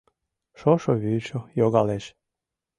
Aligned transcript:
Шошо 0.59 0.91
вӱдшӧ 1.01 1.37
йогалеш 1.59 2.05